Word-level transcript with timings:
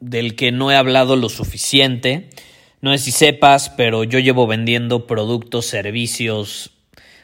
del 0.00 0.36
que 0.36 0.52
no 0.52 0.70
he 0.70 0.76
hablado 0.76 1.16
lo 1.16 1.28
suficiente. 1.28 2.30
No 2.80 2.92
sé 2.92 2.98
si 2.98 3.10
sepas, 3.10 3.70
pero 3.70 4.04
yo 4.04 4.18
llevo 4.18 4.46
vendiendo 4.46 5.06
productos, 5.06 5.66
servicios, 5.66 6.72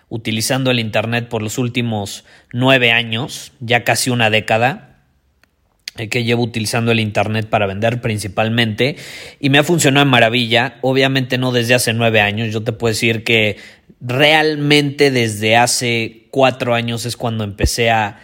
utilizando 0.08 0.70
el 0.70 0.78
Internet 0.78 1.28
por 1.28 1.42
los 1.42 1.58
últimos 1.58 2.24
nueve 2.52 2.92
años, 2.92 3.52
ya 3.60 3.84
casi 3.84 4.10
una 4.10 4.28
década 4.28 4.92
que 6.10 6.24
llevo 6.24 6.42
utilizando 6.42 6.92
el 6.92 7.00
Internet 7.00 7.48
para 7.48 7.66
vender 7.66 8.00
principalmente 8.00 8.96
y 9.40 9.50
me 9.50 9.58
ha 9.58 9.62
funcionado 9.62 10.04
en 10.04 10.10
maravilla, 10.10 10.78
obviamente 10.80 11.36
no 11.38 11.52
desde 11.52 11.74
hace 11.74 11.92
nueve 11.92 12.20
años, 12.20 12.52
yo 12.52 12.62
te 12.62 12.72
puedo 12.72 12.92
decir 12.92 13.24
que 13.24 13.58
realmente 14.00 15.10
desde 15.10 15.56
hace 15.56 16.26
cuatro 16.30 16.74
años 16.74 17.04
es 17.04 17.16
cuando 17.16 17.44
empecé 17.44 17.90
a, 17.90 18.18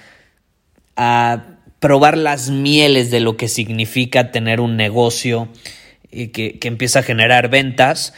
a 0.97 1.58
probar 1.81 2.17
las 2.17 2.51
mieles 2.51 3.11
de 3.11 3.21
lo 3.21 3.37
que 3.37 3.49
significa 3.49 4.31
tener 4.31 4.61
un 4.61 4.77
negocio 4.77 5.49
y 6.11 6.29
que, 6.29 6.59
que 6.59 6.69
empieza 6.69 7.01
a 7.01 7.03
generar 7.03 7.49
ventas 7.49 8.15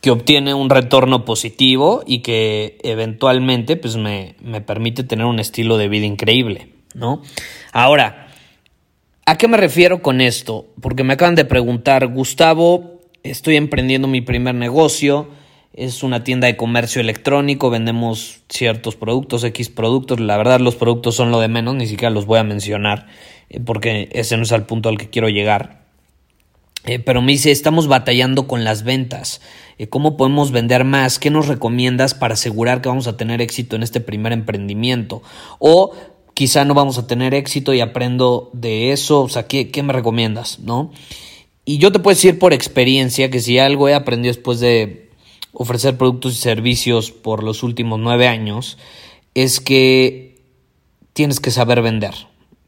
que 0.00 0.10
obtiene 0.10 0.54
un 0.54 0.70
retorno 0.70 1.24
positivo 1.24 2.02
y 2.06 2.20
que 2.20 2.78
eventualmente 2.82 3.76
pues 3.76 3.96
me, 3.96 4.34
me 4.42 4.60
permite 4.60 5.04
tener 5.04 5.26
un 5.26 5.40
estilo 5.40 5.76
de 5.76 5.88
vida 5.88 6.06
increíble, 6.06 6.68
¿no? 6.94 7.22
Ahora, 7.72 8.30
¿A 9.30 9.38
qué 9.38 9.46
me 9.46 9.58
refiero 9.58 10.02
con 10.02 10.20
esto? 10.20 10.66
Porque 10.80 11.04
me 11.04 11.12
acaban 11.12 11.36
de 11.36 11.44
preguntar, 11.44 12.08
Gustavo, 12.08 13.00
estoy 13.22 13.54
emprendiendo 13.54 14.08
mi 14.08 14.22
primer 14.22 14.56
negocio, 14.56 15.28
es 15.72 16.02
una 16.02 16.24
tienda 16.24 16.46
de 16.46 16.56
comercio 16.56 17.00
electrónico, 17.00 17.70
vendemos 17.70 18.40
ciertos 18.48 18.96
productos, 18.96 19.44
X 19.44 19.68
productos, 19.68 20.20
la 20.20 20.36
verdad 20.36 20.60
los 20.60 20.76
productos 20.76 21.14
son 21.14 21.30
lo 21.30 21.40
de 21.40 21.48
menos, 21.48 21.74
ni 21.74 21.86
siquiera 21.86 22.10
los 22.10 22.26
voy 22.26 22.38
a 22.38 22.44
mencionar, 22.44 23.06
eh, 23.48 23.60
porque 23.60 24.08
ese 24.12 24.36
no 24.36 24.42
es 24.42 24.52
el 24.52 24.64
punto 24.64 24.88
al 24.88 24.98
que 24.98 25.10
quiero 25.10 25.28
llegar. 25.28 25.80
Eh, 26.86 26.98
pero 26.98 27.20
me 27.20 27.32
dice, 27.32 27.50
estamos 27.50 27.88
batallando 27.88 28.46
con 28.46 28.64
las 28.64 28.84
ventas. 28.84 29.42
Eh, 29.78 29.88
¿Cómo 29.88 30.16
podemos 30.16 30.50
vender 30.50 30.84
más? 30.84 31.18
¿Qué 31.18 31.30
nos 31.30 31.46
recomiendas 31.46 32.14
para 32.14 32.34
asegurar 32.34 32.80
que 32.80 32.88
vamos 32.88 33.06
a 33.06 33.18
tener 33.18 33.42
éxito 33.42 33.76
en 33.76 33.82
este 33.82 34.00
primer 34.00 34.32
emprendimiento? 34.32 35.22
O 35.58 35.92
quizá 36.32 36.64
no 36.64 36.72
vamos 36.72 36.96
a 36.96 37.06
tener 37.06 37.34
éxito 37.34 37.74
y 37.74 37.82
aprendo 37.82 38.48
de 38.54 38.92
eso, 38.92 39.20
o 39.20 39.28
sea, 39.28 39.46
¿qué, 39.46 39.82
me 39.82 39.92
recomiendas? 39.92 40.58
¿No? 40.60 40.90
Y 41.66 41.76
yo 41.76 41.92
te 41.92 41.98
puedo 41.98 42.14
decir 42.14 42.38
por 42.38 42.54
experiencia 42.54 43.30
que 43.30 43.40
si 43.40 43.58
algo 43.58 43.88
he 43.88 43.94
aprendido 43.94 44.32
después 44.32 44.58
de 44.58 45.09
ofrecer 45.52 45.96
productos 45.96 46.32
y 46.34 46.36
servicios 46.36 47.10
por 47.10 47.42
los 47.42 47.62
últimos 47.62 47.98
nueve 47.98 48.28
años, 48.28 48.78
es 49.34 49.60
que 49.60 50.42
tienes 51.12 51.40
que 51.40 51.50
saber 51.50 51.82
vender. 51.82 52.14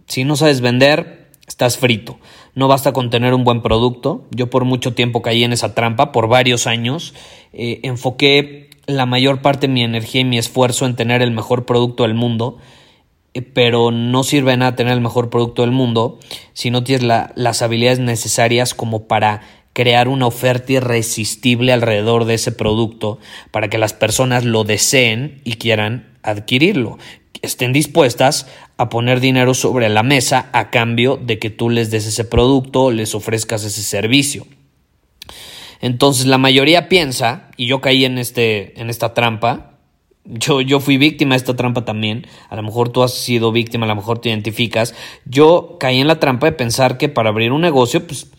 Si 0.07 0.25
no 0.25 0.37
sabes 0.37 0.61
vender, 0.61 1.31
estás 1.47 1.79
frito. 1.79 2.19
No 2.55 2.69
basta 2.69 2.93
con 2.93 3.11
tener 3.11 3.35
un 3.35 3.45
buen 3.45 3.63
producto. 3.63 4.27
Yo 4.31 4.51
por 4.51 4.65
mucho 4.65 4.95
tiempo 4.95 5.23
caí 5.23 5.45
en 5.45 5.53
esa 5.53 5.75
trampa, 5.75 6.13
por 6.13 6.29
varios 6.29 6.67
años. 6.67 7.15
Eh, 7.53 7.81
enfoqué 7.83 8.71
la 8.87 9.07
mayor 9.07 9.43
parte 9.43 9.67
de 9.67 9.73
mi 9.73 9.83
energía 9.83 10.23
y 10.23 10.25
mi 10.25 10.39
esfuerzo 10.39 10.87
en 10.87 10.97
tener 10.97 11.23
el 11.23 11.31
mejor 11.31 11.67
producto 11.67 12.03
del 12.03 12.15
mundo 12.15 12.59
eh, 13.35 13.43
pero 13.43 13.91
no 13.91 14.25
sirve 14.25 14.57
nada 14.57 14.77
tener 14.77 14.93
el 14.93 15.01
mejor 15.01 15.31
producto 15.31 15.63
del 15.63 15.71
mundo 15.71 16.19
si 16.53 16.71
no 16.71 16.85
tienes 16.85 17.05
las 17.35 17.63
habilidades 17.63 17.99
necesarias 17.99 18.75
como 18.75 19.07
para 19.07 19.43
crear 19.73 20.09
una 20.09 20.27
oferta 20.27 20.73
irresistible 20.73 21.73
alrededor 21.73 22.25
de 22.25 22.35
ese 22.35 22.53
producto 22.53 23.19
para 23.51 23.69
que 23.69 23.79
las 23.79 23.93
personas 23.93 24.45
lo 24.45 24.65
deseen 24.65 25.41
y 25.45 25.55
quieran 25.55 26.19
adquirirlo. 26.23 26.99
Estén 27.41 27.73
dispuestas 27.73 28.47
a 28.77 28.89
poner 28.89 29.21
dinero 29.21 29.55
sobre 29.55 29.89
la 29.89 30.03
mesa 30.03 30.49
a 30.53 30.71
cambio 30.71 31.17
de 31.17 31.39
que 31.39 31.51
tú 31.51 31.71
les 31.71 31.91
des 31.91 32.07
ese 32.07 32.25
producto, 32.25 32.91
les 32.91 33.15
ofrezcas 33.15 33.65
ese 33.65 33.83
servicio. 33.83 34.47
Entonces 35.81 36.27
la 36.27 36.39
mayoría 36.39 36.89
piensa, 36.89 37.51
y 37.57 37.67
yo 37.67 37.81
caí 37.81 38.05
en, 38.05 38.19
este, 38.19 38.81
en 38.81 38.91
esta 38.91 39.15
trampa, 39.15 39.73
yo, 40.25 40.61
yo 40.61 40.79
fui 40.79 40.99
víctima 40.99 41.35
de 41.35 41.39
esta 41.39 41.57
trampa 41.57 41.85
también. 41.85 42.27
A 42.49 42.55
lo 42.55 42.63
mejor 42.63 42.91
tú 42.91 43.03
has 43.03 43.13
sido 43.13 43.51
víctima, 43.51 43.87
a 43.87 43.89
lo 43.89 43.97
mejor 43.97 44.21
te 44.21 44.29
identificas. 44.29 44.95
Yo 45.25 45.77
caí 45.81 46.01
en 46.01 46.07
la 46.07 46.21
trampa 46.21 46.47
de 46.47 46.53
pensar 46.53 46.97
que 46.97 47.09
para 47.09 47.31
abrir 47.31 47.51
un 47.51 47.61
negocio, 47.61 48.07
pues 48.07 48.31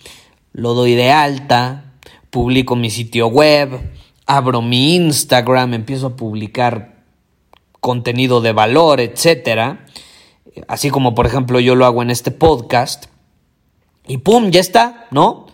lo 0.54 0.74
doy 0.74 0.96
de 0.96 1.12
alta, 1.12 1.94
publico 2.30 2.76
mi 2.76 2.90
sitio 2.90 3.28
web, 3.28 3.92
abro 4.26 4.62
mi 4.62 4.96
Instagram, 4.96 5.74
empiezo 5.74 6.08
a 6.08 6.16
publicar 6.16 7.04
contenido 7.80 8.40
de 8.40 8.54
valor, 8.54 9.02
etcétera. 9.02 9.86
Así 10.68 10.90
como, 10.90 11.16
por 11.16 11.26
ejemplo, 11.26 11.60
yo 11.60 11.76
lo 11.76 11.86
hago 11.86 12.02
en 12.02 12.12
este 12.12 12.32
podcast. 12.32 13.06
Y 14.08 14.18
pum, 14.18 14.52
ya 14.52 14.60
está, 14.60 15.08
¿no? 15.12 15.48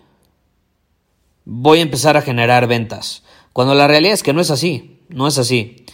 Voy 1.46 1.80
a 1.80 1.84
empezar 1.84 2.18
a 2.18 2.22
generar 2.22 2.68
ventas. 2.68 3.24
Cuando 3.54 3.74
la 3.74 3.88
realidad 3.88 4.14
es 4.14 4.24
que 4.24 4.34
no 4.34 4.42
es 4.42 4.52
así, 4.52 5.02
no 5.10 5.28
es 5.28 5.38
así. 5.38 5.86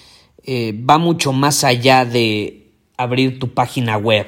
Eh, 0.44 0.74
va 0.88 0.98
mucho 0.98 1.32
más 1.32 1.64
allá 1.64 2.06
de 2.06 2.72
abrir 2.98 3.40
tu 3.40 3.54
página 3.54 3.98
web. 3.98 4.28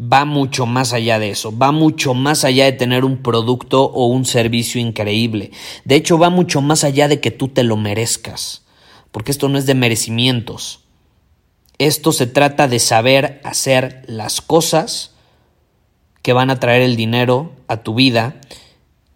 Va 0.00 0.26
mucho 0.26 0.66
más 0.66 0.92
allá 0.92 1.18
de 1.18 1.30
eso, 1.30 1.56
va 1.56 1.72
mucho 1.72 2.12
más 2.12 2.44
allá 2.44 2.66
de 2.66 2.72
tener 2.72 3.04
un 3.04 3.22
producto 3.22 3.84
o 3.84 4.06
un 4.06 4.26
servicio 4.26 4.78
increíble. 4.78 5.52
De 5.84 5.94
hecho, 5.94 6.18
va 6.18 6.28
mucho 6.28 6.60
más 6.60 6.84
allá 6.84 7.08
de 7.08 7.20
que 7.20 7.30
tú 7.30 7.48
te 7.48 7.62
lo 7.62 7.78
merezcas, 7.78 8.64
porque 9.10 9.30
esto 9.30 9.48
no 9.48 9.56
es 9.56 9.64
de 9.64 9.74
merecimientos. 9.74 10.80
Esto 11.78 12.12
se 12.12 12.26
trata 12.26 12.68
de 12.68 12.78
saber 12.78 13.40
hacer 13.42 14.02
las 14.06 14.42
cosas 14.42 15.12
que 16.22 16.32
van 16.32 16.50
a 16.50 16.60
traer 16.60 16.82
el 16.82 16.96
dinero 16.96 17.52
a 17.68 17.78
tu 17.82 17.94
vida 17.94 18.40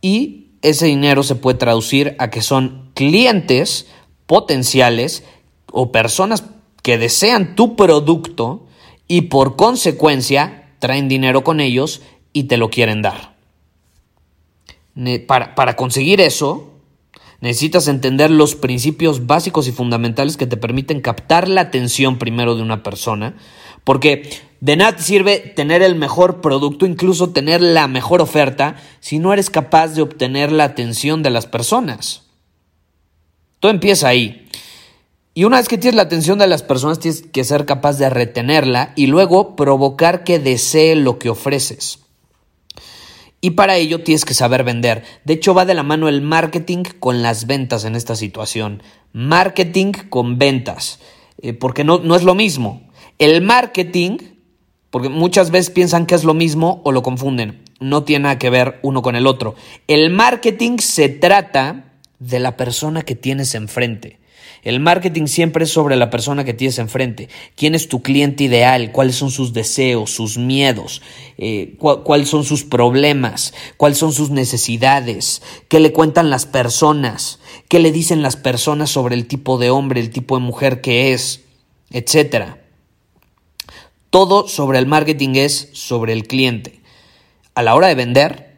y 0.00 0.47
ese 0.62 0.86
dinero 0.86 1.22
se 1.22 1.34
puede 1.34 1.58
traducir 1.58 2.16
a 2.18 2.30
que 2.30 2.42
son 2.42 2.91
clientes 2.94 3.86
potenciales 4.26 5.24
o 5.72 5.91
personas 5.91 6.44
que 6.82 6.98
desean 6.98 7.56
tu 7.56 7.76
producto 7.76 8.66
y 9.08 9.22
por 9.22 9.56
consecuencia 9.56 10.59
traen 10.80 11.08
dinero 11.08 11.44
con 11.44 11.60
ellos 11.60 12.02
y 12.32 12.44
te 12.44 12.56
lo 12.56 12.71
quieren 12.71 13.03
dar. 13.03 13.36
Para, 15.28 15.54
para, 15.54 15.77
conseguir 15.77 16.21
eso, 16.21 16.72
necesitas 17.41 17.86
entender 17.86 18.30
los 18.30 18.56
principios 18.56 19.27
básicos 19.27 19.68
y 19.68 19.72
fundamentales 19.72 20.36
que 20.36 20.48
te 20.48 20.56
permiten 20.56 21.00
captar 21.00 21.48
la 21.48 21.60
atención 21.60 22.18
primero 22.18 22.56
de 22.56 22.62
una 22.62 22.82
persona, 22.82 23.36
porque 23.84 24.28
de 24.60 24.77
nada 24.77 24.98
sirve 24.98 25.38
tener 25.38 25.82
el 25.82 25.94
mejor 25.94 26.41
producto, 26.41 26.84
incluso 26.84 27.30
tener 27.30 27.62
la 27.62 27.86
mejor 27.86 28.21
oferta, 28.21 28.77
si 29.00 29.18
no 29.18 29.32
eres 29.32 29.48
capaz 29.48 29.88
de 29.94 30.03
obtener 30.03 30.53
la 30.53 30.65
atención 30.65 31.22
de 31.22 31.30
las 31.30 31.47
personas. 31.47 32.27
Todo 33.59 33.71
empieza 33.71 34.09
ahí. 34.09 34.48
Y 35.32 35.44
una 35.44 35.59
vez 35.59 35.68
que 35.68 35.78
tienes 35.78 35.94
la 35.97 36.03
atención 36.03 36.38
de 36.38 36.48
las 36.48 36.62
personas, 36.62 36.98
tienes 36.98 37.22
que 37.22 37.44
ser 37.44 37.65
capaz 37.65 37.98
de 37.98 38.10
retenerla 38.10 38.92
y 38.97 39.06
luego 39.06 39.54
provocar 39.54 40.24
que 40.24 40.38
desee 40.38 40.97
lo 40.97 41.18
que 41.18 41.30
ofreces. 41.30 42.00
Y 43.41 43.50
para 43.50 43.77
ello 43.77 44.03
tienes 44.03 44.24
que 44.24 44.34
saber 44.34 44.65
vender. 44.65 45.03
De 45.24 45.34
hecho, 45.34 45.54
va 45.54 45.65
de 45.65 45.74
la 45.74 45.82
mano 45.82 46.09
el 46.09 46.21
marketing 46.21 46.82
con 46.98 47.22
las 47.22 47.47
ventas 47.47 47.84
en 47.84 47.94
esta 47.97 48.16
situación. 48.16 48.82
Marketing 49.12 49.92
con 50.10 50.38
ventas. 50.38 50.98
Eh, 51.41 51.54
porque 51.54 51.84
no, 51.84 51.98
no 51.98 52.16
es 52.16 52.22
lo 52.22 52.34
mismo. 52.34 52.82
El 53.18 53.41
marketing, 53.41 54.18
porque 54.91 55.09
muchas 55.09 55.50
veces 55.50 55.71
piensan 55.71 56.04
que 56.06 56.16
es 56.16 56.24
lo 56.24 56.34
mismo 56.34 56.82
o 56.84 56.92
lo 56.92 57.03
confunden. 57.03 57.65
no 57.80 58.04
tiene 58.04 58.24
nada 58.24 58.38
que 58.38 58.50
ver 58.50 58.78
uno 58.82 59.00
con 59.00 59.16
el 59.16 59.27
otro. 59.27 59.54
El 59.88 60.10
marketing 60.10 60.78
se 60.78 61.09
trata 61.09 61.94
de 62.18 62.41
la 62.41 62.59
persona 62.59 63.03
que 63.03 63.15
tienes 63.15 63.54
enfrente. 63.54 64.19
El 64.62 64.80
marketing 64.80 65.27
siempre 65.27 65.65
es 65.65 65.71
sobre 65.71 65.97
la 65.97 66.10
persona 66.10 66.45
que 66.45 66.53
tienes 66.53 66.78
enfrente. 66.78 67.28
¿Quién 67.57 67.74
es 67.74 67.89
tu 67.89 68.03
cliente 68.03 68.45
ideal? 68.45 68.92
¿Cuáles 68.92 69.16
son 69.16 69.30
sus 69.30 69.53
deseos, 69.53 70.10
sus 70.10 70.36
miedos? 70.36 71.01
Eh, 71.39 71.77
¿Cuáles 71.78 72.28
son 72.28 72.45
sus 72.45 72.65
problemas? 72.65 73.54
¿Cuáles 73.77 73.98
son 73.98 74.12
sus 74.12 74.30
necesidades? 74.30 75.42
¿Qué 75.68 75.80
le 75.80 75.92
cuentan 75.92 76.28
las 76.28 76.45
personas? 76.45 77.39
¿Qué 77.68 77.78
le 77.78 77.92
dicen 77.92 78.22
las 78.22 78.36
personas 78.36 78.91
sobre 78.91 79.15
el 79.15 79.27
tipo 79.27 79.57
de 79.57 79.71
hombre, 79.71 80.01
el 80.01 80.10
tipo 80.10 80.36
de 80.36 80.45
mujer 80.45 80.80
que 80.83 81.13
es? 81.15 81.42
Etcétera. 81.91 82.59
Todo 84.10 84.48
sobre 84.48 84.78
el 84.78 84.86
marketing 84.86 85.36
es 85.36 85.71
sobre 85.72 86.13
el 86.13 86.27
cliente. 86.27 86.80
A 87.54 87.63
la 87.63 87.74
hora 87.74 87.89
de 87.89 87.95
vender, 87.95 88.49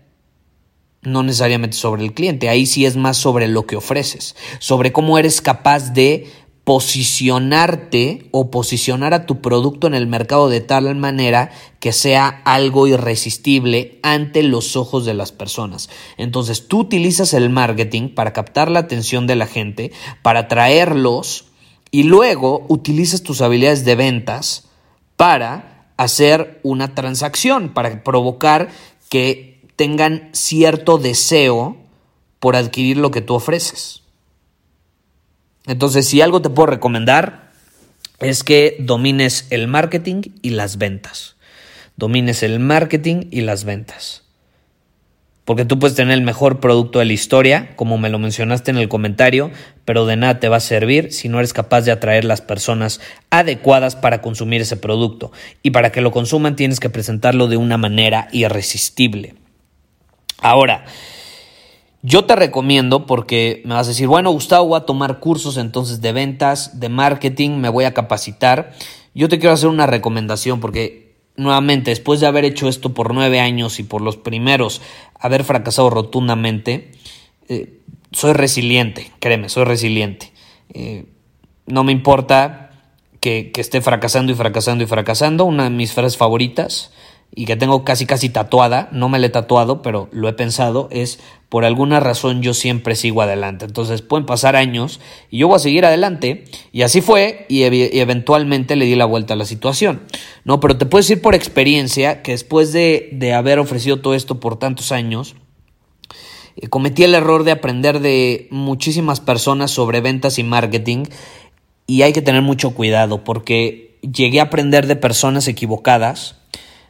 no 1.02 1.22
necesariamente 1.22 1.76
sobre 1.76 2.04
el 2.04 2.14
cliente, 2.14 2.48
ahí 2.48 2.64
sí 2.64 2.86
es 2.86 2.96
más 2.96 3.16
sobre 3.16 3.48
lo 3.48 3.66
que 3.66 3.76
ofreces, 3.76 4.36
sobre 4.60 4.92
cómo 4.92 5.18
eres 5.18 5.40
capaz 5.40 5.92
de 5.92 6.30
posicionarte 6.64 8.28
o 8.30 8.52
posicionar 8.52 9.14
a 9.14 9.26
tu 9.26 9.40
producto 9.40 9.88
en 9.88 9.94
el 9.94 10.06
mercado 10.06 10.48
de 10.48 10.60
tal 10.60 10.94
manera 10.94 11.50
que 11.80 11.92
sea 11.92 12.40
algo 12.44 12.86
irresistible 12.86 13.98
ante 14.04 14.44
los 14.44 14.76
ojos 14.76 15.04
de 15.04 15.14
las 15.14 15.32
personas. 15.32 15.90
Entonces 16.18 16.68
tú 16.68 16.80
utilizas 16.80 17.34
el 17.34 17.50
marketing 17.50 18.10
para 18.10 18.32
captar 18.32 18.70
la 18.70 18.78
atención 18.78 19.26
de 19.26 19.34
la 19.34 19.46
gente, 19.46 19.90
para 20.22 20.40
atraerlos 20.40 21.46
y 21.90 22.04
luego 22.04 22.64
utilizas 22.68 23.24
tus 23.24 23.40
habilidades 23.40 23.84
de 23.84 23.96
ventas 23.96 24.68
para 25.16 25.92
hacer 25.96 26.60
una 26.62 26.94
transacción, 26.94 27.74
para 27.74 28.04
provocar 28.04 28.68
que 29.10 29.51
tengan 29.82 30.28
cierto 30.30 30.96
deseo 30.96 31.76
por 32.38 32.54
adquirir 32.54 32.98
lo 32.98 33.10
que 33.10 33.20
tú 33.20 33.34
ofreces. 33.34 34.04
Entonces, 35.66 36.06
si 36.06 36.20
algo 36.20 36.40
te 36.40 36.50
puedo 36.50 36.66
recomendar 36.66 37.50
es 38.20 38.44
que 38.44 38.76
domines 38.78 39.48
el 39.50 39.66
marketing 39.66 40.22
y 40.40 40.50
las 40.50 40.78
ventas. 40.78 41.34
Domines 41.96 42.44
el 42.44 42.60
marketing 42.60 43.26
y 43.32 43.40
las 43.40 43.64
ventas. 43.64 44.22
Porque 45.44 45.64
tú 45.64 45.80
puedes 45.80 45.96
tener 45.96 46.14
el 46.14 46.22
mejor 46.22 46.60
producto 46.60 47.00
de 47.00 47.06
la 47.06 47.14
historia, 47.14 47.74
como 47.74 47.98
me 47.98 48.08
lo 48.08 48.20
mencionaste 48.20 48.70
en 48.70 48.76
el 48.76 48.88
comentario, 48.88 49.50
pero 49.84 50.06
de 50.06 50.14
nada 50.14 50.38
te 50.38 50.48
va 50.48 50.58
a 50.58 50.60
servir 50.60 51.12
si 51.12 51.28
no 51.28 51.40
eres 51.40 51.52
capaz 51.52 51.80
de 51.80 51.90
atraer 51.90 52.24
las 52.24 52.40
personas 52.40 53.00
adecuadas 53.30 53.96
para 53.96 54.22
consumir 54.22 54.60
ese 54.60 54.76
producto. 54.76 55.32
Y 55.60 55.72
para 55.72 55.90
que 55.90 56.02
lo 56.02 56.12
consuman 56.12 56.54
tienes 56.54 56.78
que 56.78 56.88
presentarlo 56.88 57.48
de 57.48 57.56
una 57.56 57.78
manera 57.78 58.28
irresistible. 58.30 59.41
Ahora, 60.42 60.84
yo 62.02 62.24
te 62.24 62.34
recomiendo 62.34 63.06
porque 63.06 63.62
me 63.64 63.74
vas 63.74 63.86
a 63.86 63.90
decir, 63.90 64.08
bueno, 64.08 64.32
Gustavo, 64.32 64.66
voy 64.66 64.76
a 64.76 64.86
tomar 64.86 65.20
cursos 65.20 65.56
entonces 65.56 66.00
de 66.00 66.12
ventas, 66.12 66.80
de 66.80 66.88
marketing, 66.88 67.58
me 67.58 67.68
voy 67.68 67.84
a 67.84 67.94
capacitar. 67.94 68.72
Yo 69.14 69.28
te 69.28 69.38
quiero 69.38 69.54
hacer 69.54 69.68
una 69.68 69.86
recomendación 69.86 70.58
porque 70.58 71.14
nuevamente, 71.36 71.92
después 71.92 72.18
de 72.18 72.26
haber 72.26 72.44
hecho 72.44 72.68
esto 72.68 72.92
por 72.92 73.14
nueve 73.14 73.38
años 73.38 73.78
y 73.78 73.84
por 73.84 74.02
los 74.02 74.16
primeros 74.16 74.82
haber 75.14 75.44
fracasado 75.44 75.90
rotundamente, 75.90 76.90
eh, 77.48 77.78
soy 78.10 78.32
resiliente, 78.32 79.12
créeme, 79.20 79.48
soy 79.48 79.64
resiliente. 79.64 80.32
Eh, 80.74 81.06
no 81.66 81.84
me 81.84 81.92
importa 81.92 82.72
que, 83.20 83.52
que 83.52 83.60
esté 83.60 83.80
fracasando 83.80 84.32
y 84.32 84.34
fracasando 84.34 84.82
y 84.82 84.88
fracasando. 84.88 85.44
Una 85.44 85.64
de 85.64 85.70
mis 85.70 85.92
frases 85.92 86.16
favoritas 86.16 86.90
y 87.34 87.46
que 87.46 87.56
tengo 87.56 87.82
casi 87.84 88.04
casi 88.04 88.28
tatuada, 88.28 88.88
no 88.92 89.08
me 89.08 89.18
la 89.18 89.26
he 89.26 89.30
tatuado, 89.30 89.80
pero 89.80 90.08
lo 90.12 90.28
he 90.28 90.34
pensado, 90.34 90.88
es 90.90 91.18
por 91.48 91.64
alguna 91.64 91.98
razón 91.98 92.42
yo 92.42 92.52
siempre 92.52 92.94
sigo 92.94 93.22
adelante. 93.22 93.64
Entonces 93.64 94.02
pueden 94.02 94.26
pasar 94.26 94.54
años 94.54 95.00
y 95.30 95.38
yo 95.38 95.48
voy 95.48 95.56
a 95.56 95.60
seguir 95.60 95.84
adelante. 95.84 96.44
Y 96.72 96.82
así 96.82 97.00
fue 97.00 97.46
y, 97.48 97.62
eventualmente 97.62 98.76
le 98.76 98.84
di 98.84 98.96
la 98.96 99.06
vuelta 99.06 99.34
a 99.34 99.36
la 99.36 99.44
situación. 99.46 100.02
No, 100.44 100.60
pero 100.60 100.76
te 100.76 100.86
puedo 100.86 101.00
decir 101.00 101.22
por 101.22 101.34
experiencia 101.34 102.22
que 102.22 102.32
después 102.32 102.72
de, 102.72 103.08
de 103.12 103.32
haber 103.32 103.58
ofrecido 103.58 104.00
todo 104.00 104.14
esto 104.14 104.38
por 104.38 104.58
tantos 104.58 104.92
años, 104.92 105.34
eh, 106.56 106.68
cometí 106.68 107.04
el 107.04 107.14
error 107.14 107.44
de 107.44 107.52
aprender 107.52 108.00
de 108.00 108.48
muchísimas 108.50 109.20
personas 109.20 109.70
sobre 109.70 110.02
ventas 110.02 110.38
y 110.38 110.44
marketing 110.44 111.04
y 111.86 112.02
hay 112.02 112.12
que 112.12 112.22
tener 112.22 112.42
mucho 112.42 112.74
cuidado 112.74 113.24
porque 113.24 113.98
llegué 114.02 114.40
a 114.40 114.44
aprender 114.44 114.86
de 114.86 114.96
personas 114.96 115.48
equivocadas 115.48 116.41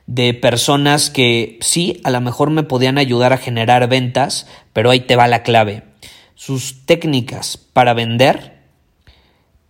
de 0.06 0.34
personas 0.34 1.10
que 1.10 1.58
sí, 1.60 2.00
a 2.04 2.10
lo 2.10 2.20
mejor 2.20 2.50
me 2.50 2.62
podían 2.62 2.98
ayudar 2.98 3.32
a 3.32 3.38
generar 3.38 3.88
ventas, 3.88 4.46
pero 4.72 4.90
ahí 4.90 5.00
te 5.00 5.16
va 5.16 5.28
la 5.28 5.42
clave. 5.42 5.84
Sus 6.34 6.84
técnicas 6.86 7.56
para 7.56 7.94
vender 7.94 8.62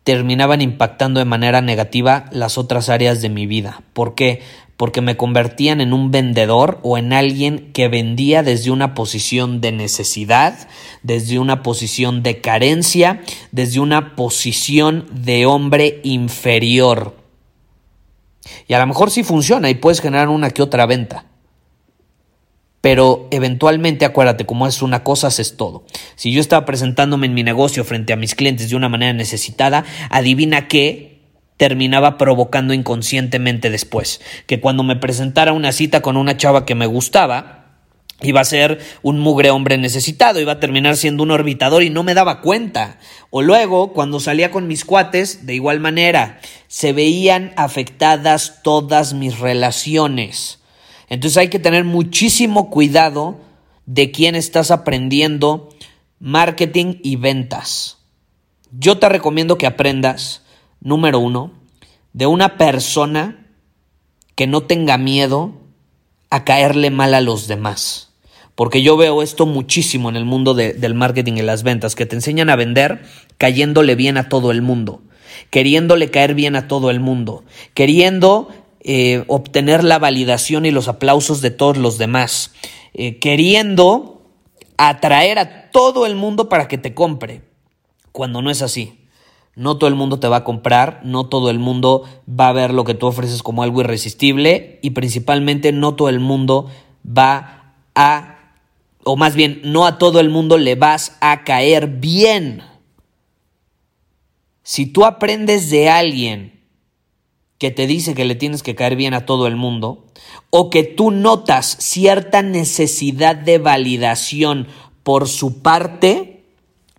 terminaban 0.05 0.61
impactando 0.61 1.21
de 1.21 1.27
manera 1.27 1.61
negativa 1.61 2.25
las 2.33 2.59
otras 2.59 2.89
áreas 2.89 3.23
de 3.23 3.29
mi 3.29 3.47
vida. 3.47 3.83
¿Por 3.93 4.15
qué? 4.15 4.41
Porque 4.77 5.01
me 5.01 5.17
convertían 5.17 5.81
en 5.81 5.93
un 5.93 6.11
vendedor 6.11 6.81
o 6.83 6.99
en 6.99 7.13
alguien 7.13 7.71
que 7.73 7.89
vendía 7.89 8.43
desde 8.43 8.73
una 8.73 8.95
posición 8.95 9.61
de 9.61 9.71
necesidad, 9.71 10.67
desde 11.03 11.39
una 11.39 11.63
posición 11.63 12.23
de 12.23 12.41
carencia, 12.41 13.21
desde 13.53 13.79
una 13.79 14.17
posición 14.17 15.07
de 15.13 15.47
hombre 15.47 16.01
inferior. 16.03 17.22
Y 18.67 18.75
a 18.75 18.79
lo 18.79 18.87
mejor 18.87 19.11
sí 19.11 19.23
funciona 19.23 19.71
y 19.71 19.75
puedes 19.75 20.01
generar 20.01 20.29
una 20.29 20.51
que 20.51 20.63
otra 20.63 20.87
venta. 20.87 21.27
Pero 22.81 23.29
eventualmente, 23.31 24.05
acuérdate, 24.05 24.45
como 24.45 24.67
es 24.67 24.83
una 24.83 25.05
cosa, 25.05 25.29
haces 25.29 25.57
todo. 25.57 25.85
Si 26.17 26.33
yo 26.33 26.41
estaba 26.41 26.67
presentándome 26.67 27.27
en 27.27 27.35
mi 27.35 27.45
negocio 27.45 27.85
frente 27.85 28.13
a 28.13 28.17
mis 28.17 28.35
clientes 28.35 28.71
de 28.71 28.77
una 28.77 28.89
manera 28.89 29.13
necesitada, 29.13 29.85
adivina 30.11 30.67
qué 30.67 31.21
terminaba 31.57 32.19
provocando 32.19 32.75
inconscientemente 32.75 33.71
después. 33.71 34.21
Que 34.49 34.59
cuando 34.59 34.83
me 34.83 34.97
presentara 34.97 35.53
una 35.53 35.71
cita 35.71 36.03
con 36.03 36.17
una 36.17 36.37
chava 36.37 36.67
que 36.67 36.75
me 36.75 36.87
gustaba, 36.87 37.62
iba 38.23 38.41
a 38.41 38.45
ser 38.45 38.81
un 39.03 39.19
mugre 39.19 39.51
hombre 39.51 39.79
necesitado, 39.79 40.41
iba 40.41 40.53
a 40.53 40.61
terminar 40.61 40.97
siendo 40.97 41.23
un 41.23 41.31
orbitador 41.31 41.83
y 41.83 41.91
no 41.91 42.03
me 42.03 42.15
daba 42.15 42.41
cuenta. 42.41 42.99
O 43.31 43.43
luego, 43.43 43.93
cuando 43.93 44.21
salía 44.21 44.51
con 44.51 44.67
mis 44.67 44.85
cuates, 44.85 45.47
de 45.47 45.55
igual 45.55 45.81
manera, 45.81 46.41
se 46.69 46.93
veían 46.93 47.53
afectadas 47.57 48.61
todas 48.63 49.15
mis 49.15 49.39
relaciones. 49.39 50.61
Entonces 51.09 51.37
hay 51.37 51.49
que 51.49 51.59
tener 51.59 51.85
muchísimo 51.85 52.71
cuidado 52.71 53.41
de 53.87 54.11
quién 54.11 54.35
estás 54.35 54.71
aprendiendo 54.71 55.69
marketing 56.19 57.01
y 57.03 57.17
ventas. 57.17 57.99
Yo 58.71 58.99
te 58.99 59.09
recomiendo 59.09 59.59
que 59.59 59.67
aprendas, 59.67 60.43
número 60.81 61.19
uno, 61.19 61.53
de 62.13 62.27
una 62.27 62.57
persona 62.57 63.47
que 64.35 64.47
no 64.47 64.63
tenga 64.63 64.97
miedo 64.99 65.53
a 66.31 66.45
caerle 66.45 66.91
mal 66.91 67.13
a 67.13 67.21
los 67.21 67.49
demás. 67.49 68.12
Porque 68.55 68.83
yo 68.83 68.97
veo 68.97 69.23
esto 69.23 69.47
muchísimo 69.47 70.09
en 70.09 70.17
el 70.17 70.25
mundo 70.25 70.55
del 70.55 70.95
marketing 70.95 71.35
y 71.35 71.43
las 71.43 71.63
ventas, 71.63 71.95
que 71.95 72.07
te 72.07 72.17
enseñan 72.17 72.51
a 72.51 72.57
vender 72.57 73.03
cayéndole 73.39 73.95
bien 73.95 74.19
a 74.19 74.29
todo 74.29 74.51
el 74.51 74.61
mundo, 74.61 75.03
queriéndole 75.51 76.11
caer 76.11 76.35
bien 76.35 76.55
a 76.55 76.69
todo 76.69 76.91
el 76.91 77.01
mundo, 77.01 77.45
queriendo 77.75 78.49
eh, 78.81 79.25
obtener 79.29 79.85
la 79.85 79.99
validación 79.99 80.67
y 80.67 80.71
los 80.71 80.89
aplausos 80.89 81.41
de 81.41 81.51
todos 81.51 81.79
los 81.79 81.99
demás, 81.99 82.53
eh, 82.93 83.19
queriendo 83.19 84.23
atraer 84.77 85.39
a 85.39 85.71
todo 85.71 86.05
el 86.05 86.15
mundo 86.15 86.49
para 86.49 86.69
que 86.69 86.79
te 86.79 86.93
compre, 86.93 87.43
cuando 88.13 88.43
no 88.43 88.51
es 88.51 88.61
así. 88.61 88.99
No 89.55 89.77
todo 89.77 89.89
el 89.89 89.95
mundo 89.95 90.19
te 90.19 90.29
va 90.29 90.39
a 90.39 90.45
comprar, 90.45 91.01
no 91.05 91.27
todo 91.27 91.51
el 91.51 91.59
mundo 91.59 92.05
va 92.29 92.49
a 92.49 92.53
ver 92.53 92.73
lo 92.73 92.85
que 92.85 92.95
tú 92.95 93.07
ofreces 93.07 93.43
como 93.43 93.63
algo 93.63 93.83
irresistible 93.83 94.79
y 94.83 94.91
principalmente 94.91 95.73
no 95.73 95.95
todo 95.95 96.09
el 96.09 96.21
mundo 96.21 96.69
va 97.07 97.75
a 97.95 98.32
o 99.05 99.17
más 99.17 99.35
bien, 99.35 99.61
no 99.65 99.87
a 99.87 99.99
todo 99.99 100.21
el 100.21 100.31
mundo 100.31 100.59
le 100.59 100.75
vas 100.75 101.17
a 101.21 101.45
caer 101.45 101.89
bien. 101.89 102.63
Si 104.63 104.87
tú 104.87 105.05
aprendes 105.05 105.71
de 105.71 105.91
alguien 105.91 106.61
que 107.59 107.71
te 107.71 107.87
dice 107.87 108.15
que 108.15 108.25
le 108.25 108.35
tienes 108.35 108.63
que 108.63 108.75
caer 108.75 108.97
bien 108.97 109.15
a 109.15 109.27
todo 109.27 109.47
el 109.47 109.57
mundo, 109.57 110.07
o 110.51 110.71
que 110.71 110.85
tú 110.85 111.11
notas 111.11 111.77
cierta 111.81 112.43
necesidad 112.43 113.37
de 113.37 113.59
validación 113.59 114.69
por 115.03 115.29
su 115.29 115.63
parte, 115.63 116.45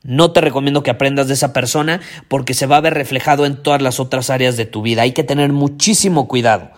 no 0.03 0.31
te 0.31 0.41
recomiendo 0.41 0.83
que 0.83 0.91
aprendas 0.91 1.29
de 1.29 1.35
esa 1.35 1.53
persona 1.53 2.01
porque 2.27 2.53
se 2.53 2.65
va 2.65 2.77
a 2.77 2.81
ver 2.81 2.93
reflejado 2.93 3.45
en 3.45 3.61
todas 3.63 3.81
las 3.81 4.01
otras 4.01 4.29
áreas 4.29 4.57
de 4.57 4.65
tu 4.65 4.81
vida. 4.81 5.03
Hay 5.03 5.13
que 5.13 5.23
tener 5.23 5.53
muchísimo 5.53 6.27
cuidado, 6.27 6.71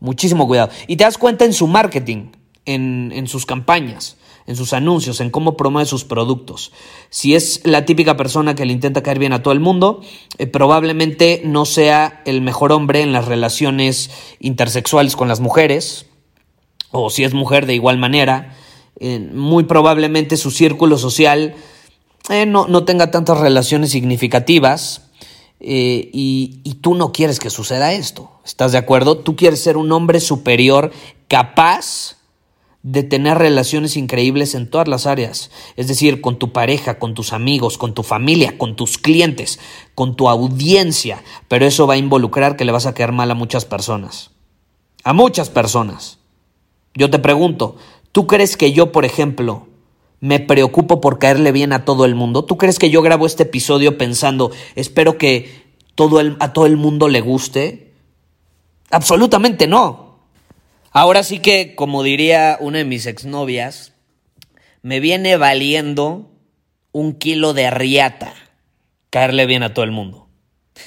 muchísimo 0.00 0.46
cuidado. 0.46 0.70
Y 0.86 0.96
te 0.96 1.04
das 1.04 1.16
cuenta 1.16 1.46
en 1.46 1.54
su 1.54 1.66
marketing, 1.66 2.32
en, 2.66 3.12
en 3.14 3.26
sus 3.26 3.46
campañas 3.46 4.18
en 4.46 4.56
sus 4.56 4.72
anuncios, 4.72 5.20
en 5.20 5.30
cómo 5.30 5.56
promueve 5.56 5.86
sus 5.86 6.04
productos. 6.04 6.72
Si 7.08 7.34
es 7.34 7.60
la 7.64 7.84
típica 7.84 8.16
persona 8.16 8.54
que 8.54 8.64
le 8.64 8.72
intenta 8.72 9.02
caer 9.02 9.18
bien 9.18 9.32
a 9.32 9.42
todo 9.42 9.52
el 9.52 9.60
mundo, 9.60 10.00
eh, 10.38 10.46
probablemente 10.46 11.42
no 11.44 11.64
sea 11.64 12.22
el 12.24 12.40
mejor 12.40 12.72
hombre 12.72 13.02
en 13.02 13.12
las 13.12 13.26
relaciones 13.26 14.10
intersexuales 14.40 15.16
con 15.16 15.28
las 15.28 15.40
mujeres, 15.40 16.06
o 16.90 17.10
si 17.10 17.24
es 17.24 17.34
mujer 17.34 17.66
de 17.66 17.74
igual 17.74 17.98
manera, 17.98 18.56
eh, 18.98 19.18
muy 19.32 19.64
probablemente 19.64 20.36
su 20.36 20.50
círculo 20.50 20.98
social 20.98 21.54
eh, 22.28 22.44
no, 22.46 22.66
no, 22.66 22.84
tenga 22.84 23.10
tantas 23.10 23.38
relaciones 23.38 23.90
significativas 23.90 25.06
y 25.62 26.78
tú 26.80 26.94
no 26.94 27.12
quieres 27.12 27.38
que 27.38 27.50
suceda 27.50 27.92
esto. 27.92 28.30
¿Estás 28.44 28.72
de 28.72 28.78
acuerdo? 28.78 29.18
Tú 29.18 29.36
quieres 29.36 29.62
ser 29.62 29.76
un 29.76 29.92
hombre 29.92 30.18
superior 30.20 30.90
capaz 31.28 32.19
de 32.82 33.02
tener 33.02 33.36
relaciones 33.36 33.96
increíbles 33.96 34.54
en 34.54 34.68
todas 34.68 34.88
las 34.88 35.06
áreas, 35.06 35.50
es 35.76 35.86
decir, 35.86 36.20
con 36.20 36.38
tu 36.38 36.52
pareja, 36.52 36.98
con 36.98 37.14
tus 37.14 37.32
amigos, 37.32 37.76
con 37.76 37.92
tu 37.92 38.02
familia, 38.02 38.56
con 38.56 38.74
tus 38.74 38.96
clientes, 38.96 39.60
con 39.94 40.16
tu 40.16 40.28
audiencia, 40.28 41.22
pero 41.48 41.66
eso 41.66 41.86
va 41.86 41.94
a 41.94 41.98
involucrar 41.98 42.56
que 42.56 42.64
le 42.64 42.72
vas 42.72 42.86
a 42.86 42.94
quedar 42.94 43.12
mal 43.12 43.30
a 43.30 43.34
muchas 43.34 43.66
personas, 43.66 44.30
a 45.04 45.12
muchas 45.12 45.50
personas. 45.50 46.18
Yo 46.94 47.10
te 47.10 47.18
pregunto, 47.18 47.76
¿tú 48.12 48.26
crees 48.26 48.56
que 48.56 48.72
yo, 48.72 48.92
por 48.92 49.04
ejemplo, 49.04 49.66
me 50.20 50.40
preocupo 50.40 51.00
por 51.02 51.18
caerle 51.18 51.52
bien 51.52 51.72
a 51.74 51.84
todo 51.84 52.06
el 52.06 52.14
mundo? 52.14 52.44
¿Tú 52.44 52.56
crees 52.56 52.78
que 52.78 52.90
yo 52.90 53.02
grabo 53.02 53.26
este 53.26 53.42
episodio 53.42 53.98
pensando, 53.98 54.52
espero 54.74 55.18
que 55.18 55.68
todo 55.94 56.20
el, 56.20 56.36
a 56.40 56.54
todo 56.54 56.64
el 56.64 56.78
mundo 56.78 57.08
le 57.08 57.20
guste? 57.20 57.92
Absolutamente 58.90 59.66
no. 59.66 60.09
Ahora 60.92 61.22
sí 61.22 61.38
que, 61.38 61.74
como 61.76 62.02
diría 62.02 62.56
una 62.60 62.78
de 62.78 62.84
mis 62.84 63.06
exnovias, 63.06 63.92
me 64.82 64.98
viene 64.98 65.36
valiendo 65.36 66.32
un 66.90 67.14
kilo 67.14 67.54
de 67.54 67.70
riata 67.70 68.34
caerle 69.10 69.46
bien 69.46 69.62
a 69.62 69.72
todo 69.72 69.84
el 69.84 69.92
mundo. 69.92 70.28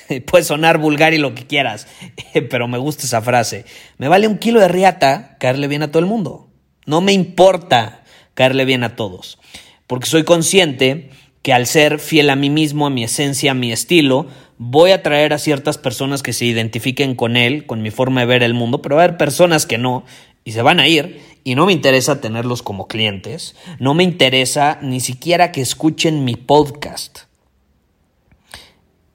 Puede 0.25 0.43
sonar 0.43 0.77
vulgar 0.77 1.13
y 1.13 1.19
lo 1.19 1.33
que 1.33 1.47
quieras, 1.47 1.87
pero 2.49 2.67
me 2.67 2.77
gusta 2.77 3.05
esa 3.05 3.21
frase. 3.21 3.65
Me 3.97 4.09
vale 4.09 4.27
un 4.27 4.37
kilo 4.37 4.59
de 4.59 4.67
riata 4.67 5.37
caerle 5.39 5.67
bien 5.69 5.83
a 5.83 5.91
todo 5.91 5.99
el 5.99 6.05
mundo. 6.05 6.49
No 6.85 6.99
me 6.99 7.13
importa 7.13 8.03
caerle 8.33 8.65
bien 8.65 8.83
a 8.83 8.97
todos, 8.97 9.39
porque 9.87 10.07
soy 10.09 10.23
consciente 10.23 11.11
que 11.41 11.53
al 11.53 11.65
ser 11.65 11.99
fiel 11.99 12.29
a 12.29 12.35
mí 12.35 12.49
mismo, 12.49 12.87
a 12.87 12.89
mi 12.89 13.05
esencia, 13.05 13.51
a 13.51 13.55
mi 13.55 13.71
estilo, 13.71 14.27
voy 14.57 14.91
a 14.91 15.03
traer 15.03 15.33
a 15.33 15.39
ciertas 15.39 15.77
personas 15.77 16.23
que 16.23 16.33
se 16.33 16.45
identifiquen 16.45 17.15
con 17.15 17.37
él, 17.37 17.65
con 17.65 17.81
mi 17.81 17.91
forma 17.91 18.21
de 18.21 18.27
ver 18.27 18.43
el 18.43 18.53
mundo, 18.53 18.81
pero 18.81 18.95
va 18.95 19.01
a 19.01 19.05
haber 19.05 19.17
personas 19.17 19.65
que 19.65 19.77
no 19.77 20.03
y 20.45 20.51
se 20.51 20.61
van 20.61 20.79
a 20.79 20.87
ir 20.87 21.21
y 21.43 21.55
no 21.55 21.65
me 21.65 21.73
interesa 21.73 22.21
tenerlos 22.21 22.63
como 22.63 22.87
clientes, 22.87 23.55
no 23.79 23.93
me 23.93 24.03
interesa 24.03 24.79
ni 24.81 24.99
siquiera 24.99 25.51
que 25.51 25.61
escuchen 25.61 26.25
mi 26.25 26.35
podcast. 26.35 27.21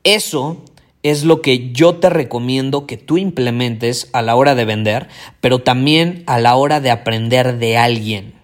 Eso 0.04 0.62
es 1.02 1.24
lo 1.24 1.42
que 1.42 1.72
yo 1.72 1.96
te 1.96 2.10
recomiendo 2.10 2.86
que 2.86 2.96
tú 2.96 3.18
implementes 3.18 4.08
a 4.12 4.22
la 4.22 4.36
hora 4.36 4.54
de 4.54 4.64
vender, 4.64 5.08
pero 5.40 5.60
también 5.60 6.24
a 6.26 6.38
la 6.38 6.56
hora 6.56 6.80
de 6.80 6.90
aprender 6.90 7.58
de 7.58 7.76
alguien. 7.76 8.34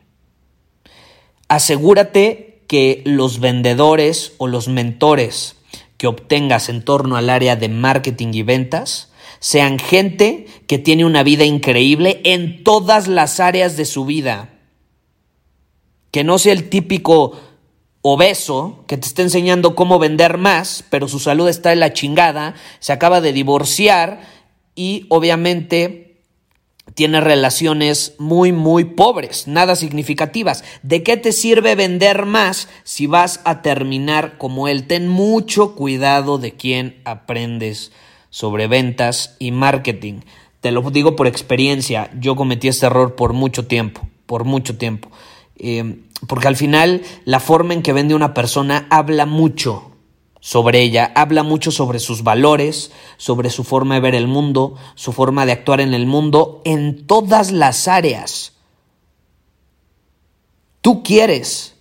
Asegúrate 1.49 2.63
que 2.69 3.03
los 3.05 3.41
vendedores 3.41 4.35
o 4.39 4.47
los 4.47 4.69
mentores 4.69 5.57
que 6.05 6.09
obtengas 6.09 6.69
en 6.69 6.85
torno 6.85 7.17
al 7.17 7.31
área 7.31 7.57
de 7.57 7.71
marketing 7.71 8.35
y 8.35 8.43
ventas 8.43 9.11
sean 9.41 9.79
gente 9.79 10.45
que 10.67 10.77
tiene 10.79 11.07
una 11.07 11.23
vida 11.23 11.47
increíble 11.47 12.21
en 12.25 12.63
todas 12.63 13.09
las 13.09 13.41
áreas 13.41 13.79
de 13.79 13.87
su 13.87 14.05
vida. 14.05 14.51
Que 16.11 16.23
no 16.23 16.37
sea 16.37 16.53
el 16.53 16.69
típico 16.69 17.41
obeso 18.03 18.85
que 18.87 18.99
te 18.99 19.07
está 19.07 19.23
enseñando 19.23 19.75
cómo 19.75 19.99
vender 19.99 20.37
más, 20.37 20.85
pero 20.91 21.09
su 21.09 21.19
salud 21.19 21.49
está 21.49 21.73
en 21.73 21.81
la 21.81 21.95
chingada, 21.95 22.55
se 22.81 22.93
acaba 22.93 23.23
de 23.23 23.33
divorciar 23.33 24.21
y 24.75 25.07
obviamente 25.09 26.14
tiene 26.95 27.21
relaciones 27.21 28.15
muy, 28.19 28.53
muy 28.53 28.85
pobres, 28.85 29.49
nada 29.49 29.77
significativas. 29.77 30.65
¿De 30.83 31.03
qué 31.03 31.17
te 31.17 31.33
sirve 31.33 31.75
vender 31.75 32.25
más 32.25 32.69
si 32.85 33.07
vas 33.07 33.41
a 33.45 33.63
terminar 33.63 34.39
como 34.39 34.69
él? 34.69 34.87
Ten 34.87 35.09
mucho 35.09 35.75
cuidado 35.75 36.39
de 36.39 36.53
quién 36.53 37.01
aprendes 37.05 37.93
sobre 38.31 38.69
ventas 38.69 39.37
y 39.39 39.51
marketing. 39.51 40.21
Te 40.61 40.71
lo 40.71 40.83
digo 40.91 41.17
por 41.17 41.27
experiencia, 41.27 42.11
yo 42.19 42.37
cometí 42.37 42.69
este 42.69 42.87
error 42.87 43.17
por 43.17 43.33
mucho 43.33 43.67
tiempo, 43.67 44.09
por 44.27 44.45
mucho 44.45 44.79
tiempo. 44.79 45.11
Eh, 45.57 45.99
porque 46.27 46.49
al 46.49 46.57
final 46.57 47.03
la 47.25 47.41
forma 47.41 47.75
en 47.75 47.83
que 47.83 47.93
vende 47.93 48.15
una 48.15 48.35
persona 48.35 48.87
habla 48.91 49.27
mucho 49.27 49.94
sobre 50.45 50.83
ella, 50.83 51.11
habla 51.15 51.43
mucho 51.43 51.71
sobre 51.71 51.99
sus 51.99 52.23
valores, 52.23 52.93
sobre 53.17 53.49
su 53.49 53.65
forma 53.65 53.95
de 53.95 54.03
ver 54.03 54.15
el 54.15 54.29
mundo, 54.29 54.75
su 54.95 55.15
forma 55.15 55.47
de 55.47 55.53
actuar 55.53 55.81
en 55.81 55.95
el 55.95 56.05
mundo, 56.05 56.61
en 56.67 57.07
todas 57.07 57.51
las 57.51 57.89
áreas. 57.89 58.53
¿Tú 60.83 61.03
quieres 61.03 61.77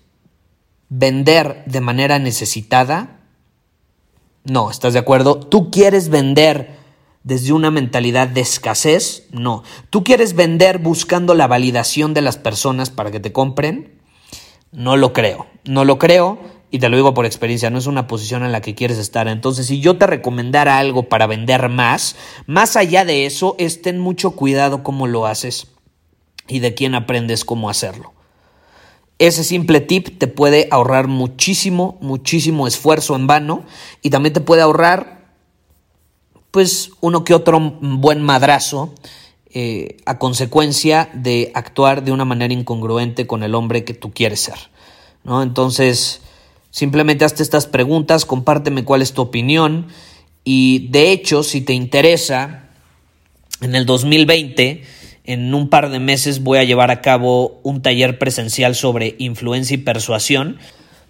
vender 0.88 1.66
de 1.66 1.82
manera 1.82 2.20
necesitada? 2.20 3.20
No, 4.46 4.72
¿estás 4.72 4.94
de 4.94 5.00
acuerdo? 5.00 5.42
¿Tú 5.42 5.70
quieres 5.70 6.08
vender 6.08 6.78
desde 7.26 7.52
una 7.52 7.70
mentalidad 7.70 8.30
de 8.30 8.40
escasez? 8.40 9.28
No. 9.32 9.64
¿Tú 9.90 10.06
quieres 10.06 10.36
vender 10.36 10.78
buscando 10.78 11.34
la 11.34 11.48
validación 11.48 12.14
de 12.14 12.22
las 12.22 12.38
personas 12.38 12.92
para 12.92 13.12
que 13.12 13.20
te 13.20 13.34
compren? 13.34 14.00
No 14.72 14.96
lo 14.96 15.12
creo. 15.12 15.48
No 15.66 15.84
lo 15.84 16.00
creo 16.00 16.63
y 16.74 16.80
te 16.80 16.90
lo 16.90 16.96
digo 16.96 17.14
por 17.14 17.28
experiencia, 17.28 17.70
no 17.70 17.78
es 17.78 17.86
una 17.86 18.08
posición 18.08 18.44
en 18.44 18.52
la 18.52 18.60
que 18.60 18.74
quieres 18.74 18.98
estar. 18.98 19.28
Entonces, 19.28 19.68
si 19.68 19.80
yo 19.80 20.00
te 20.00 20.08
recomendara 20.08 20.80
algo 20.80 21.04
para 21.04 21.28
vender 21.28 21.70
más, 21.70 22.16
más 22.48 22.76
allá 22.76 23.06
de 23.06 23.28
eso, 23.28 23.56
es 23.60 23.84
ten 23.84 24.00
mucho 24.00 24.32
cuidado 24.32 24.82
cómo 24.82 25.06
lo 25.06 25.28
haces 25.28 25.68
y 26.48 26.62
de 26.62 26.74
quién 26.74 26.96
aprendes 26.96 27.46
cómo 27.46 27.70
hacerlo. 27.70 28.14
Ese 29.20 29.44
simple 29.44 29.82
tip 29.82 30.18
te 30.18 30.26
puede 30.26 30.68
ahorrar 30.72 31.08
muchísimo, 31.08 32.00
muchísimo 32.02 32.66
esfuerzo 32.66 33.16
en 33.16 33.28
vano 33.28 33.66
y 34.02 34.10
también 34.10 34.34
te 34.34 34.42
puede 34.42 34.64
ahorrar, 34.64 35.28
pues, 36.50 36.90
uno 37.02 37.24
que 37.24 37.36
otro 37.36 37.60
buen 37.82 38.24
madrazo 38.24 38.96
eh, 39.52 39.98
a 40.08 40.18
consecuencia 40.18 41.12
de 41.14 41.52
actuar 41.54 42.04
de 42.04 42.12
una 42.12 42.26
manera 42.26 42.52
incongruente 42.52 43.28
con 43.28 43.44
el 43.44 43.54
hombre 43.54 43.84
que 43.84 43.94
tú 43.94 44.12
quieres 44.12 44.40
ser. 44.40 44.58
¿no? 45.24 45.44
Entonces, 45.44 46.23
Simplemente 46.74 47.24
hazte 47.24 47.44
estas 47.44 47.68
preguntas, 47.68 48.26
compárteme 48.26 48.84
cuál 48.84 49.04
es 49.04 49.14
tu 49.14 49.22
opinión. 49.22 49.90
Y 50.44 50.88
de 50.90 51.12
hecho, 51.12 51.44
si 51.44 51.62
te 51.62 51.74
interesa, 51.74 52.64
en 53.62 53.76
el 53.76 53.86
2020, 53.86 54.82
en 55.24 55.54
un 55.54 55.70
par 55.70 55.92
de 55.92 56.00
meses 56.00 56.42
voy 56.42 56.58
a 56.58 56.64
llevar 56.64 56.90
a 56.90 57.00
cabo 57.00 57.60
un 57.62 57.84
taller 57.84 58.18
presencial 58.18 58.74
sobre 58.74 59.16
influencia 59.20 59.76
y 59.76 59.78
persuasión, 59.78 60.58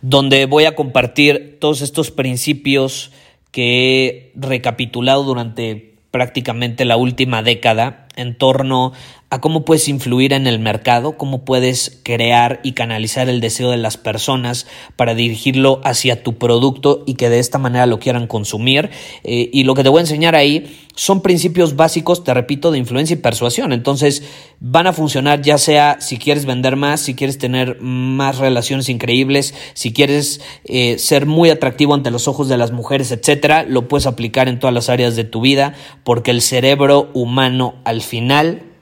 donde 0.02 0.48
voy 0.48 0.66
a 0.66 0.76
compartir 0.76 1.60
todos 1.62 1.82
estos 1.82 2.12
principios 2.12 3.12
que 3.52 3.78
he 3.88 4.32
recapitulado 4.36 5.24
durante 5.24 5.96
prácticamente 6.12 6.84
la 6.84 6.98
última 6.98 7.42
década 7.42 8.10
en 8.18 8.38
torno 8.38 8.92
a 9.34 9.42
cómo 9.42 9.66
puedes 9.66 9.88
influir 9.88 10.32
en 10.32 10.46
el 10.46 10.60
mercado, 10.60 11.18
cómo 11.18 11.44
puedes 11.44 12.00
crear 12.04 12.60
y 12.62 12.74
canalizar 12.74 13.30
el 13.30 13.42
deseo 13.42 13.72
de 13.72 13.78
las 13.78 13.98
personas 13.98 14.68
para 14.96 15.16
dirigirlo 15.16 15.82
hacia 15.84 16.22
tu 16.22 16.38
producto 16.38 17.04
y 17.08 17.16
que 17.16 17.32
de 17.32 17.40
esta 17.40 17.58
manera 17.58 17.88
lo 17.88 17.98
quieran 17.98 18.28
consumir. 18.28 18.92
Eh, 19.24 19.50
y 19.52 19.64
lo 19.64 19.74
que 19.74 19.82
te 19.82 19.90
voy 19.90 19.98
a 19.98 20.02
enseñar 20.02 20.36
ahí 20.36 20.86
son 20.96 21.24
principios 21.24 21.76
básicos, 21.76 22.24
te 22.24 22.32
repito, 22.32 22.70
de 22.70 22.78
influencia 22.78 23.16
y 23.16 23.18
persuasión. 23.18 23.74
Entonces 23.74 24.22
van 24.60 24.86
a 24.86 24.94
funcionar 24.94 25.42
ya 25.42 25.58
sea 25.58 25.98
si 26.00 26.20
quieres 26.20 26.46
vender 26.46 26.76
más, 26.76 27.02
si 27.02 27.16
quieres 27.16 27.40
tener 27.40 27.82
más 27.82 28.38
relaciones 28.38 28.88
increíbles, 28.88 29.56
si 29.74 29.94
quieres 29.94 30.42
eh, 30.66 31.00
ser 31.00 31.26
muy 31.26 31.50
atractivo 31.50 31.96
ante 31.96 32.12
los 32.12 32.28
ojos 32.28 32.50
de 32.50 32.58
las 32.58 32.72
mujeres, 32.72 33.12
etcétera, 33.12 33.64
lo 33.64 33.88
puedes 33.88 34.06
aplicar 34.06 34.48
en 34.48 34.60
todas 34.60 34.76
las 34.76 34.90
áreas 34.90 35.16
de 35.16 35.24
tu 35.24 35.42
vida 35.42 35.74
porque 36.04 36.30
el 36.30 36.44
cerebro 36.44 37.10
humano 37.16 37.74
al 37.84 38.04
final 38.04 38.73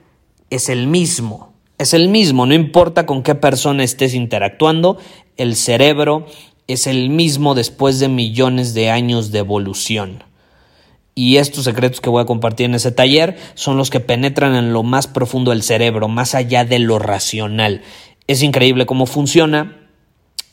es 0.52 0.68
el 0.68 0.86
mismo. 0.86 1.52
Es 1.78 1.94
el 1.94 2.08
mismo, 2.08 2.46
no 2.46 2.54
importa 2.54 3.06
con 3.06 3.22
qué 3.22 3.34
persona 3.34 3.82
estés 3.82 4.14
interactuando, 4.14 4.98
el 5.36 5.56
cerebro 5.56 6.26
es 6.68 6.86
el 6.86 7.08
mismo 7.08 7.54
después 7.54 7.98
de 7.98 8.08
millones 8.08 8.74
de 8.74 8.90
años 8.90 9.32
de 9.32 9.40
evolución. 9.40 10.22
Y 11.14 11.38
estos 11.38 11.64
secretos 11.64 12.00
que 12.00 12.10
voy 12.10 12.22
a 12.22 12.26
compartir 12.26 12.66
en 12.66 12.74
ese 12.74 12.92
taller 12.92 13.36
son 13.54 13.76
los 13.76 13.90
que 13.90 14.00
penetran 14.00 14.54
en 14.54 14.72
lo 14.72 14.82
más 14.82 15.06
profundo 15.06 15.50
del 15.50 15.62
cerebro, 15.62 16.06
más 16.06 16.34
allá 16.34 16.64
de 16.64 16.78
lo 16.78 16.98
racional. 16.98 17.82
Es 18.26 18.42
increíble 18.42 18.86
cómo 18.86 19.06
funciona, 19.06 19.81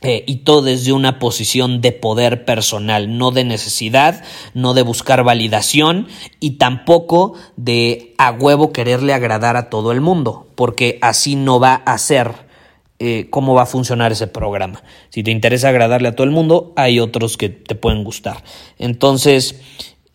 eh, 0.02 0.24
y 0.28 0.38
todo 0.38 0.62
desde 0.62 0.94
una 0.94 1.20
posición 1.20 1.82
de 1.82 1.92
poder 1.92 2.46
personal, 2.46 3.18
no 3.18 3.32
de 3.32 3.44
necesidad, 3.44 4.24
no 4.54 4.74
de 4.74 4.82
buscar 4.82 5.24
validación 5.24 6.08
y 6.40 6.52
tampoco 6.52 7.34
de 7.58 8.14
a 8.18 8.32
huevo 8.32 8.72
quererle 8.72 9.14
agradar 9.14 9.58
a 9.58 9.70
todo 9.70 9.92
el 9.92 10.02
mundo, 10.02 10.48
porque 10.56 11.00
así 11.02 11.36
no 11.36 11.60
va 11.60 11.76
a 11.76 11.98
ser 11.98 12.50
eh, 13.00 13.28
cómo 13.30 13.54
va 13.54 13.64
a 13.64 13.66
funcionar 13.66 14.12
ese 14.12 14.28
programa. 14.28 14.84
Si 15.10 15.24
te 15.24 15.32
interesa 15.32 15.70
agradarle 15.70 16.10
a 16.10 16.16
todo 16.16 16.26
el 16.26 16.32
mundo, 16.32 16.74
hay 16.76 17.00
otros 17.00 17.38
que 17.38 17.50
te 17.50 17.76
pueden 17.76 18.04
gustar. 18.04 18.44
Entonces, 18.78 19.62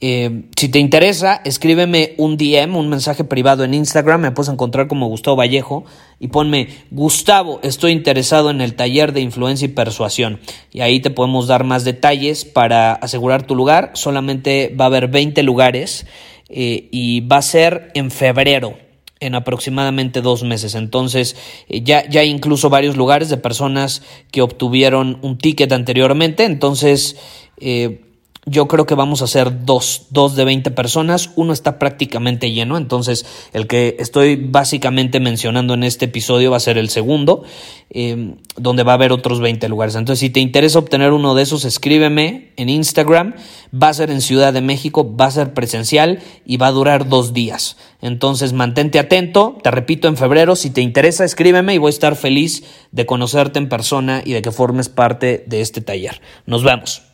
Eh, 0.00 0.50
si 0.56 0.68
te 0.68 0.78
interesa, 0.78 1.40
escríbeme 1.44 2.14
un 2.18 2.36
DM, 2.36 2.76
un 2.76 2.88
mensaje 2.88 3.24
privado 3.24 3.64
en 3.64 3.74
Instagram, 3.74 4.20
me 4.20 4.32
puedes 4.32 4.52
encontrar 4.52 4.86
como 4.86 5.08
Gustavo 5.08 5.36
Vallejo 5.36 5.84
y 6.20 6.28
ponme, 6.28 6.68
Gustavo, 6.90 7.60
estoy 7.62 7.92
interesado 7.92 8.50
en 8.50 8.60
el 8.60 8.74
taller 8.74 9.12
de 9.12 9.20
influencia 9.20 9.66
y 9.66 9.68
persuasión. 9.68 10.40
Y 10.72 10.80
ahí 10.80 11.00
te 11.00 11.10
podemos 11.10 11.46
dar 11.46 11.64
más 11.64 11.84
detalles 11.84 12.44
para 12.44 12.92
asegurar 12.92 13.46
tu 13.46 13.54
lugar. 13.54 13.92
Solamente 13.94 14.74
va 14.78 14.84
a 14.84 14.88
haber 14.88 15.08
20 15.08 15.42
lugares 15.42 16.06
eh, 16.48 16.88
y 16.90 17.20
va 17.20 17.38
a 17.38 17.42
ser 17.42 17.90
en 17.94 18.10
febrero 18.10 18.76
en 19.20 19.34
aproximadamente 19.34 20.20
dos 20.20 20.42
meses. 20.42 20.74
Entonces, 20.74 21.36
eh, 21.68 21.82
ya, 21.82 22.06
ya 22.08 22.20
hay 22.20 22.28
incluso 22.28 22.68
varios 22.68 22.96
lugares 22.96 23.30
de 23.30 23.38
personas 23.38 24.02
que 24.30 24.42
obtuvieron 24.42 25.18
un 25.22 25.38
ticket 25.38 25.72
anteriormente. 25.72 26.44
Entonces, 26.44 27.16
eh, 27.58 28.03
yo 28.46 28.68
creo 28.68 28.84
que 28.84 28.94
vamos 28.94 29.22
a 29.22 29.24
hacer 29.24 29.64
dos, 29.64 30.06
dos 30.10 30.36
de 30.36 30.44
20 30.44 30.70
personas. 30.70 31.30
Uno 31.36 31.52
está 31.52 31.78
prácticamente 31.78 32.52
lleno, 32.52 32.76
entonces 32.76 33.24
el 33.52 33.66
que 33.66 33.96
estoy 33.98 34.36
básicamente 34.36 35.18
mencionando 35.18 35.74
en 35.74 35.82
este 35.82 36.06
episodio 36.06 36.50
va 36.50 36.58
a 36.58 36.60
ser 36.60 36.76
el 36.76 36.90
segundo, 36.90 37.44
em, 37.90 38.36
donde 38.56 38.82
va 38.82 38.92
a 38.92 38.94
haber 38.96 39.12
otros 39.12 39.40
20 39.40 39.68
lugares. 39.68 39.94
Entonces, 39.94 40.20
si 40.20 40.30
te 40.30 40.40
interesa 40.40 40.78
obtener 40.78 41.12
uno 41.12 41.34
de 41.34 41.42
esos, 41.42 41.64
escríbeme 41.64 42.52
en 42.56 42.68
Instagram. 42.68 43.34
Va 43.74 43.88
a 43.88 43.94
ser 43.94 44.10
en 44.10 44.20
Ciudad 44.20 44.52
de 44.52 44.60
México, 44.60 45.16
va 45.16 45.26
a 45.26 45.30
ser 45.30 45.54
presencial 45.54 46.20
y 46.44 46.58
va 46.58 46.66
a 46.68 46.72
durar 46.72 47.08
dos 47.08 47.32
días. 47.32 47.76
Entonces, 48.02 48.52
mantente 48.52 48.98
atento. 48.98 49.56
Te 49.62 49.70
repito, 49.70 50.06
en 50.06 50.16
febrero, 50.16 50.54
si 50.54 50.70
te 50.70 50.82
interesa, 50.82 51.24
escríbeme 51.24 51.74
y 51.74 51.78
voy 51.78 51.88
a 51.88 51.90
estar 51.90 52.14
feliz 52.14 52.62
de 52.92 53.06
conocerte 53.06 53.58
en 53.58 53.68
persona 53.68 54.22
y 54.24 54.32
de 54.32 54.42
que 54.42 54.52
formes 54.52 54.88
parte 54.90 55.44
de 55.46 55.62
este 55.62 55.80
taller. 55.80 56.20
Nos 56.46 56.62
vemos. 56.62 57.13